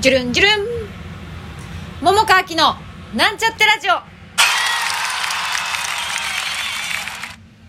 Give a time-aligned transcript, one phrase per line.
[0.00, 0.52] じゅるんじゅるん
[2.00, 2.74] 桃川きの
[3.14, 3.96] なんちゃってラジオ。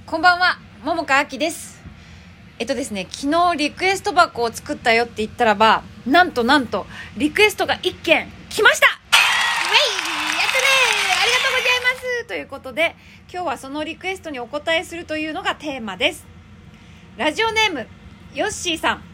[0.05, 1.81] こんばんは桃川きです。
[2.57, 6.85] えっとですね昨日リクエスト箱を作ったよって言ったらばなんとなんと
[7.17, 8.87] リクエストが1件来ました。
[8.87, 9.17] ウェイ
[10.39, 10.67] やったね。
[11.21, 12.27] ありがとうございます。
[12.29, 12.95] ということで
[13.29, 16.25] 今日はそのリクエストにお答えするというのがテーマです。
[17.17, 17.87] ラジオネーム
[18.33, 19.10] ヨッシーさん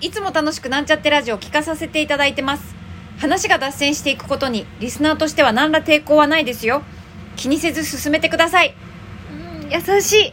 [0.00, 2.76] いつも楽しくなんちゃってラジオを聞かさせていただいてます。
[3.18, 6.82] 話が脱線していくことにリスナーとしては何ら抵抗はないですよ。
[7.36, 8.74] 気にせず進めてください。
[9.62, 9.70] うん。
[9.70, 10.32] 優し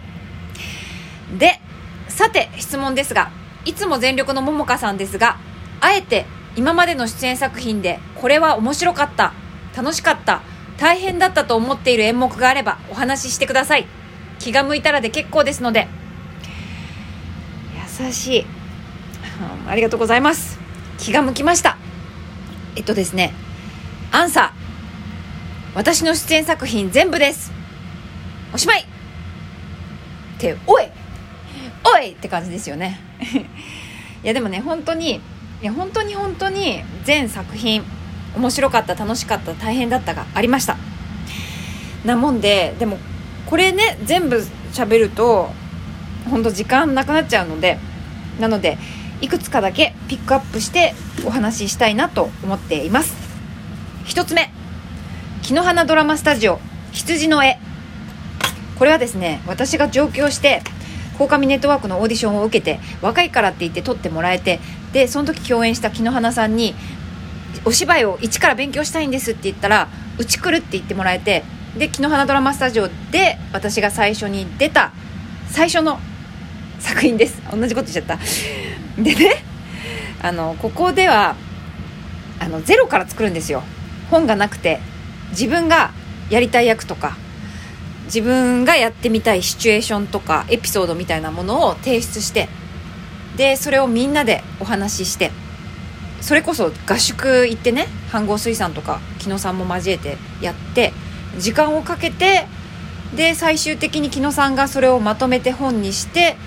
[1.34, 1.40] い。
[1.40, 1.60] で
[2.08, 3.32] さて質問ですが
[3.66, 5.38] いつも全力のももかさんですが
[5.82, 6.26] あえて
[6.56, 9.34] 今までの出演作品でこれは面白かった
[9.76, 10.44] 楽しかった
[10.78, 13.88] 大変だったと思っている演目があればお話ししてください。
[14.38, 15.88] 気が向いたらで結構ですので。
[18.00, 18.55] 優しい
[19.68, 20.60] ありがとうございます。
[20.98, 21.78] 気が向きました。
[22.76, 23.34] えっとですね
[24.12, 25.76] アンサー。
[25.76, 27.52] 私の出演作品全部です。
[28.54, 28.82] おしまい。
[28.82, 28.84] っ
[30.40, 30.88] ておい。
[31.84, 32.12] おい！
[32.12, 33.00] って感じですよね。
[34.24, 37.84] いやでもね本当にいや本当に本当に全作品
[38.36, 40.78] 面白かった楽しかった大変だったがありました。
[42.06, 42.98] なもんででも
[43.46, 45.52] これね全部喋ると
[46.30, 47.78] 本当時間なくなっちゃうので
[48.40, 48.78] なので
[49.26, 50.94] いくつかだけピックアップして
[51.26, 53.16] お話ししたいなと思っています。
[54.06, 54.52] 1つ目
[55.42, 56.60] 木の花ドラマスタジオ
[56.92, 57.58] 羊の絵。
[58.78, 60.62] これはですね私が上京して
[61.18, 64.60] 鴻上ネットワークのオーディションを受けて若いからって言って撮ってもらえて
[64.94, 66.76] でその時共演した木の花さんに
[67.64, 69.88] お芝居を一から勉強したいんですって言ったら
[70.20, 71.44] うち来るって言ってもらえて
[71.76, 74.92] で木の花ドラマスタジオで私が最初に出た
[75.48, 76.00] 最初の
[76.86, 77.42] 作品です。
[77.52, 79.02] 同じこと言っちゃった。
[79.02, 79.44] でね
[80.22, 81.36] あのここでは
[82.40, 83.64] あのゼロから作るんですよ。
[84.12, 84.80] 本がなくて
[85.32, 85.92] 自分が
[86.30, 87.18] やりたい役とか
[88.06, 92.48] 自分がやってみたいシチュエーションとかエピソードみたいなものを提出して
[93.36, 95.32] でそれをみんなでお話しして
[96.22, 100.94] それこそ合宿行ってね飯合水産とか木野さんも交えてやって
[101.40, 102.46] 時間をかけて
[103.16, 106.38] で最終的に木野さんがそれをまとめて本にして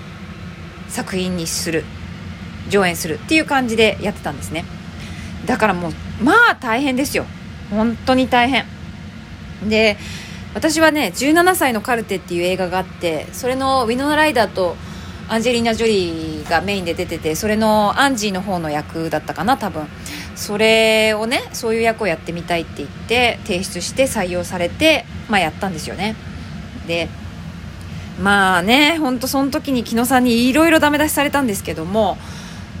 [0.89, 1.83] 作品にする
[2.69, 4.65] 上演するっていう感じでやってたんですね。
[5.45, 7.25] だからもうまあ大変ですよ。
[7.69, 8.65] 本当に大変。
[9.67, 9.97] で
[10.53, 14.75] 私はね17歳のカルテっていう映画があってそれのウィノナ・ライダーと
[15.27, 19.87] アンジェリーナ・ジョリーがメインで出ててそれのアンジーの方の役だったかな多分。
[20.35, 26.15] それをねそういう役をやってみたいって言って提出して採用されてまあやったんですよね。
[26.87, 27.09] で
[28.21, 32.17] まあねほんとその時に木野さんにいろいろダメ出しされたんですけども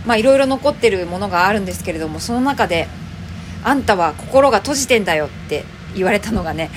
[0.05, 2.87] まあいろいろ残ってるものがあるんですけれどもその中で
[3.63, 6.69] 「あんたは心が閉じてんだよ」って言われたのがね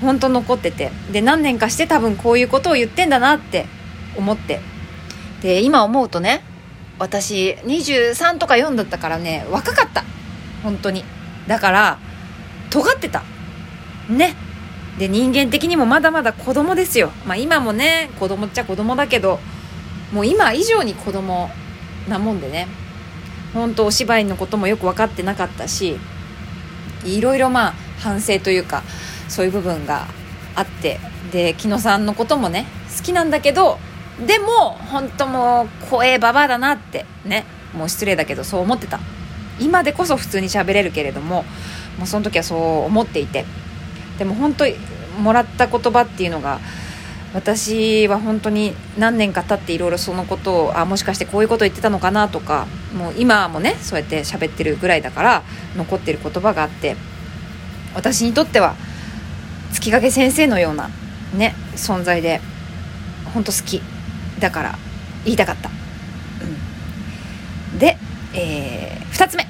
[0.00, 3.66] 本当残っててで何年かして多分こういうことを言ってんだなって
[4.16, 4.60] 思って
[5.42, 6.42] で今思うとね
[6.98, 10.04] 私23とか4だったからね若かった。
[10.62, 11.04] 本当に。
[11.46, 11.98] だから
[12.70, 13.22] 尖ってた。
[14.08, 14.34] ね。
[14.98, 17.10] で人間的にもまだまだ子供ですよ。
[17.26, 19.40] まあ今もね子供っちゃ子供だけど
[20.12, 21.50] もう今以上に子供
[22.08, 22.68] なもんでね。
[23.52, 25.96] 本当お芝居のこともよく分かってなかったし
[27.04, 28.82] いろいろまあ反省というか
[29.28, 30.06] そういう部分が
[30.54, 31.00] あって。
[31.32, 32.66] で木野さんのこともね
[32.96, 33.78] 好きなんだけど
[34.24, 37.44] でも本当もう怖えババアだなってね。
[37.74, 39.00] もう失礼だけどそう思ってた。
[39.58, 41.44] 今でこそ普通に喋れるけれども
[41.98, 43.44] もうその時はそう思っていて。
[44.18, 44.74] でも本当に
[45.20, 46.60] もらった言葉っていうのが
[47.34, 52.66] 私は本当に何年か経っていろいろそのことをあもしかしてこういうこと言ってたのかなとか
[52.96, 55.42] もう今もねそうやって喋ってるぐらいだから
[55.76, 56.96] 残ってる言葉があって
[57.94, 58.76] 私にとっては
[59.72, 60.90] 月影先生のような
[61.36, 62.40] ね存在で
[63.32, 63.82] 本当好き
[64.38, 64.78] だから
[65.24, 65.70] 言いたかった、
[67.72, 67.96] うん、で、
[68.34, 69.46] えー、2つ目。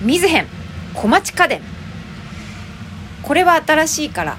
[0.00, 0.46] 水編。
[0.94, 1.75] 小町家電。
[3.26, 4.36] これは新しいから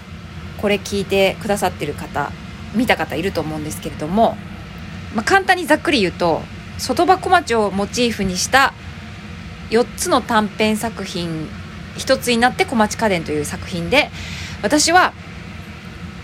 [0.62, 2.32] これ聞いてくださってる方
[2.74, 4.38] 見た方いると思うんですけれども、
[5.14, 6.42] まあ、簡単にざっくり言うと
[6.78, 8.74] 外場小町をモチーフにした
[9.72, 11.50] 4つの短編作品
[11.98, 14.10] 一つになって小町家電という作品で
[14.64, 15.12] 私は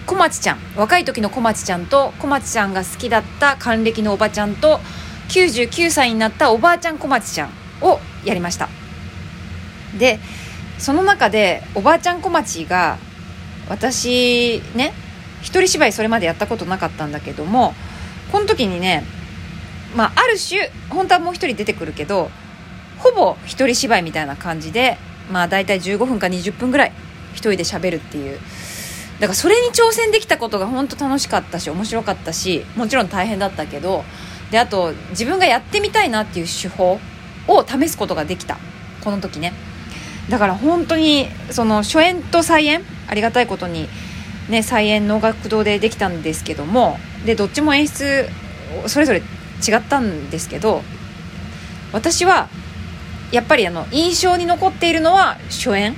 [0.05, 4.79] 小町ちゃん若い時の小町ちゃんと小町ちゃんが好きだった還暦のおばちゃんと
[5.27, 7.49] 99歳になったおばあちゃん小町ちゃん
[7.81, 8.69] をやりました。
[9.97, 10.19] で
[10.83, 12.97] その中でおばあちゃん小町が
[13.69, 14.93] 私ね
[15.41, 17.73] 一人芝居それまでやったことなかったんだけども
[18.33, 19.05] この時にね
[19.95, 22.29] まあある種本当はもう一人出てくるけど
[22.97, 24.97] ほぼ一人芝居みたいな感じで
[25.31, 26.91] まあ大体15分か20分ぐらい
[27.31, 28.37] 一人で喋るっていう。
[29.21, 34.03] だからそれに挑戦できたことが本当楽しかったし面白かったしもちろん大変だったけど
[34.51, 36.99] であと自分がやってみたいなっていう手法
[37.47, 38.57] を試すことができた。
[39.01, 39.53] この時ね。
[40.29, 43.87] だから本当にその初演と再演ありがたいことに
[44.49, 48.27] ね再演能楽堂でできたんですけどもでどっちも演出
[48.87, 50.81] それぞれ違ったんですけど
[51.91, 52.49] 私は
[53.31, 55.95] やっぱりあの印象に残っているのは初演。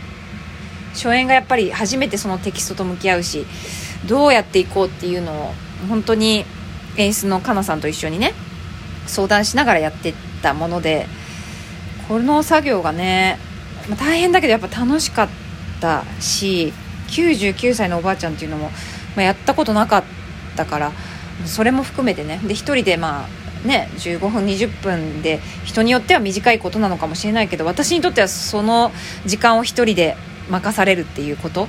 [0.93, 3.45] 初演がやっぱり初めてそのテキストと向き合うし
[4.07, 5.53] どうやっていこうっていうのを
[5.89, 6.45] 本当に
[6.97, 8.33] 演出のかなさんと一緒にね
[9.05, 11.07] 相談しながらやってったもので
[12.07, 13.39] この作業がね、
[13.89, 15.29] まあ、大変だけどやっぱ楽しかっ
[15.79, 16.73] たし
[17.07, 18.69] 99歳のおばあちゃんっていうのも、
[19.15, 20.03] まあ、やったことなかっ
[20.55, 20.91] たから
[21.45, 22.39] それも含めてね。
[22.43, 28.91] で1人でまあね15分20分で人によっては短いことなのかもしれないけど私にとってはその
[29.25, 30.15] 時間を1人で
[30.49, 31.67] 任されるっていうこと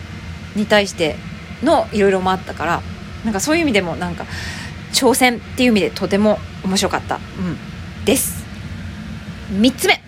[0.55, 1.17] に対して
[1.63, 2.83] のいろいろもあったから
[3.25, 4.25] なんかそういう意味でもなんか
[4.93, 8.45] 挑戦っていう意味でとても面白かった、うん、です。
[9.51, 10.06] 3つ目。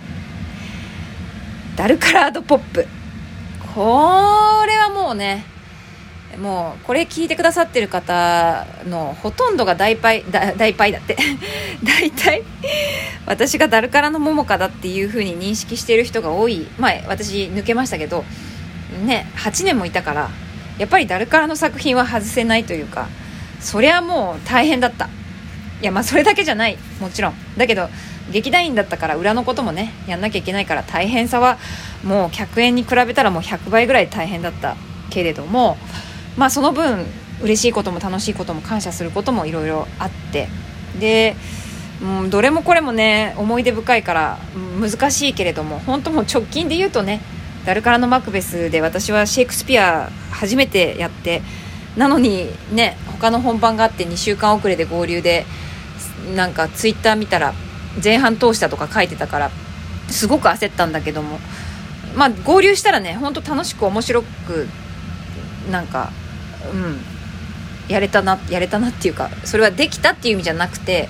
[1.79, 2.89] ダルカラードポップ。
[3.73, 5.45] これはもうね
[6.37, 11.17] もうこれ聞いてくださってる方のほとんどが大パイ大パイだって。
[11.85, 12.43] 大体
[13.27, 16.67] 私がダルカラの桃花だっていう風に認識している人が多い。
[16.79, 18.25] まあ私抜けましたけど
[19.05, 20.31] ね8年もいたから
[20.79, 23.07] やっぱりダルカラの作品は外せないというか
[23.61, 25.09] そりゃもう大変だった。
[25.81, 26.77] いやまあそれだけじゃない。
[27.01, 27.35] もちろん。
[27.57, 27.89] だけど
[28.31, 31.59] 劇団員だったから裏のこともねやんなきゃいけないから大変さは
[32.05, 34.77] もう客演に比べたらもう100倍ぐらい大変だった。
[35.11, 35.79] けれども
[36.37, 37.07] まあその分
[37.41, 40.49] 嬉しいことも楽しいことも感謝することもいろいろあって。
[40.99, 41.37] で
[42.01, 44.39] うん、どれもこれもね思い出深いから
[44.81, 47.21] 難しいけれども本当も直近で言うとね
[47.67, 51.43] ダルカラのマクベスで私はシェイクスピア初めてやって
[51.99, 55.45] なのにね他の本番があって2週間遅れで合流で
[56.35, 57.53] なんかツイッター見たら
[58.03, 59.51] 前半通したとか書いてたから
[60.09, 61.39] すごく焦ったんだけども。
[62.17, 64.67] まあ合流したらね本当楽しく面白く
[65.71, 66.11] なんか
[66.73, 66.99] うん
[67.87, 71.09] やれたなやれたなっていうかそれはできたっていう意味じゃなくて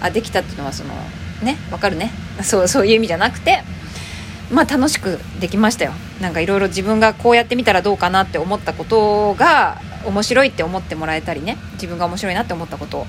[0.00, 0.94] あできたっていうのはその
[1.42, 2.10] ねわかるね。
[2.42, 3.62] そうそういう意味じゃなくて
[4.50, 5.92] まあ楽しくできましたよ。
[6.20, 13.06] なんかいろいろ自分がこうやってみたらどうかなって思ったことが面白いって思ってもらえたりね自分が面白いなって思ったこと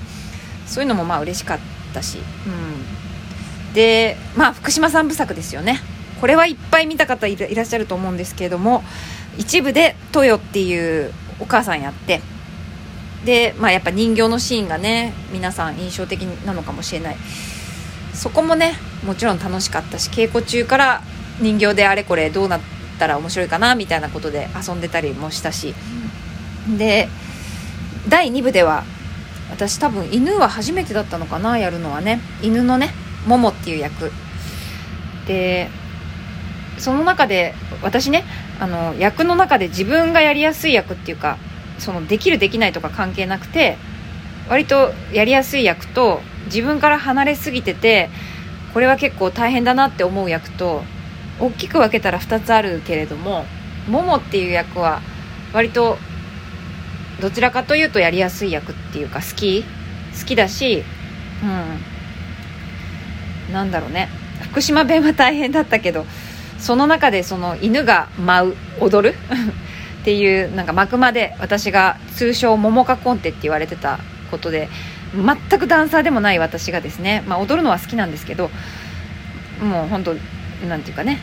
[0.66, 1.60] そういうのもまあ嬉しかっ
[1.94, 5.82] たし、うん、でまあ福島さん不作ですよね。
[6.20, 8.84] これはいっぱい見た方いらっしゃると思うんですけれども
[9.40, 12.22] 一部で「トヨ」っていうお母さんやって。
[13.26, 17.18] で、まあ、やっぱ人形のシーンがね皆さん印象的なのかもしれない。
[18.14, 18.74] そこもね
[19.06, 21.02] もちろん楽しかったし稽古中から
[21.40, 22.60] 人形であれこれどうなっ
[23.00, 25.74] たら面白いかなみたいなことで遊んでたりもしたし
[26.78, 27.10] で
[28.10, 28.84] 第2部では
[29.50, 32.22] 私多分犬は初めてだったのかなやるのはね。
[32.42, 32.92] 犬のね
[33.28, 34.12] モモっていう役。
[35.28, 35.70] で
[36.78, 37.54] その中で
[37.84, 38.24] 私ね
[38.60, 41.38] あの役の中で自分がやりやすい役っていうか
[41.78, 43.78] そのできるできないとか関係なくて
[44.50, 48.10] 割とやりやすい役と自分から離れすぎてて
[48.74, 50.84] これは結構大変だなって思う役と
[51.40, 53.46] 大きく分けたら2つあるけれども
[53.88, 55.02] モモっていう役は
[55.54, 55.98] 割と
[57.22, 59.64] どちらかというとやりやすい役っていうか好き
[60.20, 60.84] 好きだし
[61.44, 61.46] う
[63.50, 63.54] ん。
[63.54, 64.10] なんだろうね。
[64.52, 66.06] 福島弁は大変だったけど
[66.58, 69.16] その中でその犬が舞う踊る？
[70.02, 74.00] っていうなんか幕間で私が通称桃花コンテって言われてた
[74.32, 74.68] ことで
[75.14, 78.50] 全くダンサーでもない私がですね、まあ、踊るのは好きなんですけど
[79.62, 80.16] もう本当
[80.68, 81.20] なんていうかね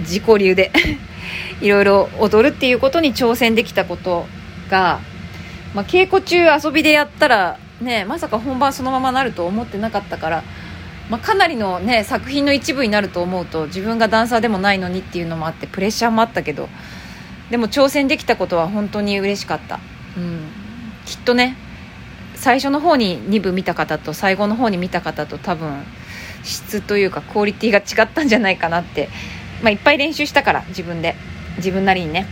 [0.00, 0.70] 自己流で
[1.62, 4.26] いろいろ踊るっていうことに挑戦できたこと
[4.70, 5.00] が、
[5.74, 10.44] まあ、稽古中遊びでやったらねまさか本番そのままなると思ってなかったから、
[11.10, 16.68] まあ、かなりのね作品の一部になると思うと自分がダンサーでもないのにっていうのもあってプレッシャーもあったけど
[17.50, 19.80] でも挑戦できたことは本当に嬉しかった、
[20.16, 20.40] うん、
[21.04, 21.56] きっとね
[22.34, 25.82] 最初の方に2部見た方と最後の方に見た方と多分
[26.44, 29.08] 質というかクオリティが違ったんじゃないかなって、
[29.62, 31.14] まあ、いっぱい練習したから自分で。
[31.58, 32.26] 自分なりにね、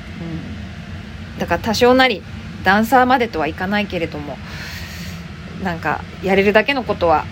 [1.35, 2.23] うん、だから多少なり
[2.67, 4.37] ダンサーまでとはいかないけれども
[5.63, 7.25] なんかやれるだけのことは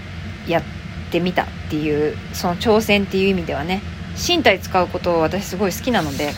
[0.47, 0.63] やっ
[1.11, 3.83] てみたっていうその挑戦っていう意味ではね
[4.17, 6.31] 身体使うことを私すごい好きなので、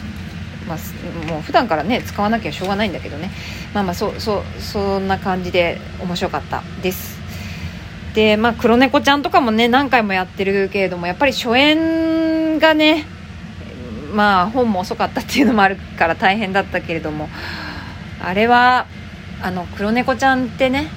[0.67, 3.31] まあ、もう普段からね使わなきゃしょうがないんだけどね。
[3.75, 7.19] まあまあそそそんな感じで面白かったです。
[8.15, 12.07] でまあ黒猫ちゃんとかもね何回もやってるけれどもやっぱり初演
[12.57, 13.05] 演がね
[14.13, 17.29] まあ本も遅かったっていうのもあるから大変だったけれども
[18.27, 18.87] あれは
[19.41, 20.91] あの黒猫ちゃんってね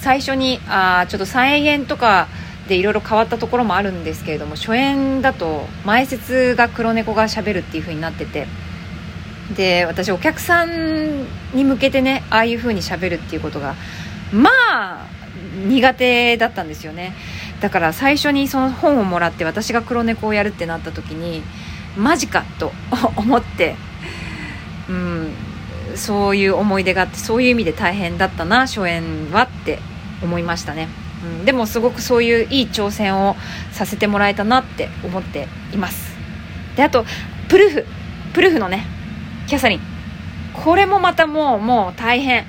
[0.00, 2.28] 最初にあちょっと再演とか
[2.68, 8.46] でいろいろ変わったところもあるんですけれども初演だと前説が黒猫がしゃべるっていう風になってて
[9.54, 13.74] で私お客さんに向けてねああいう風にしゃべるっていうことが
[14.32, 15.06] まあ
[15.68, 17.14] 苦手だったんですよね。
[17.60, 21.42] だから最初にその本をもらって私が黒猫をやるってなった時に
[21.96, 22.72] マジかと
[23.16, 23.76] 思って
[24.88, 25.45] うん。
[25.96, 29.78] そういう思い出があってそういう意味で大変だったな初演はって
[30.22, 30.88] 思いましたね、
[31.40, 33.36] うん、でもすごくそういういい挑戦を
[33.72, 36.16] させてもらえたなって思っています。
[36.76, 37.04] であと
[37.48, 37.86] プルーフ
[38.32, 38.84] プルーフのね
[39.46, 39.80] キャサリン。
[40.52, 42.46] これもまたもうもう大変。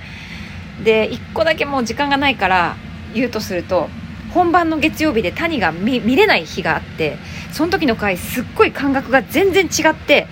[0.83, 2.75] で1個だけもう時間がないから
[3.13, 3.89] 言うとすると
[4.33, 7.17] 本番の月曜日で谷が見れない日があって
[7.51, 10.27] その時の回すっごい感覚が全然違って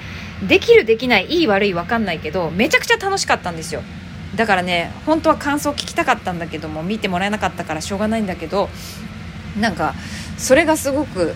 [0.47, 3.81] できるできないいい悪い分かんないけどめちゃくちゃ楽しかったんですよ。
[4.35, 8.69] だからね本当は感想聞きたかったんだけども見てもらえなかったからしょうがないんだけど
[9.59, 9.95] なんか
[10.37, 11.33] それがすごく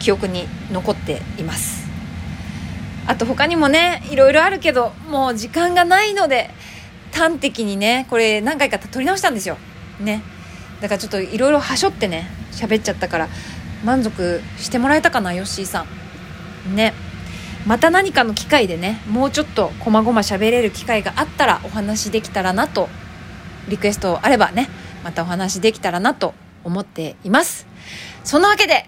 [0.00, 1.88] 記憶に残っています。
[3.06, 6.50] あと他にもねいろいろあるけどもう時間がないので
[7.12, 9.56] 端的にねこれ何回か撮り直したんですよ。
[10.00, 10.22] ね。
[10.80, 13.28] だからちょっといろいろはしょってね喋っちゃったから
[13.84, 15.86] 満足してもらえたかなヨッシーさ
[16.66, 16.74] ん。
[16.74, 16.94] ね。
[17.66, 22.88] また何かの機会でねもうちょっとこまごま喋れる機会があったらお話できたらなと
[23.68, 24.68] リクエストあればね
[25.04, 27.66] またお話できたらなと思っています。
[28.24, 28.86] そんなわけで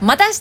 [0.00, 0.40] また明日